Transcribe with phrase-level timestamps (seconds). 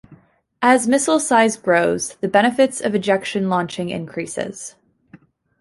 [0.63, 4.73] As missile size grows, the benefits of ejection launching increase.